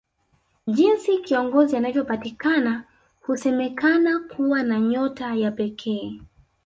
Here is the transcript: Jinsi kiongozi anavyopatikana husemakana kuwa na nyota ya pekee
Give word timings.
Jinsi 0.67 1.17
kiongozi 1.17 1.77
anavyopatikana 1.77 2.83
husemakana 3.25 4.19
kuwa 4.19 4.63
na 4.63 4.79
nyota 4.79 5.35
ya 5.35 5.51
pekee 5.51 6.19